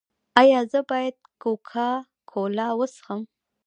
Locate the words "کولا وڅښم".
2.31-3.21